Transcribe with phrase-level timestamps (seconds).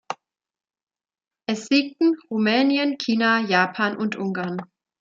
[1.47, 4.59] Es siegten Rumänien, China, Japan und Ungarn.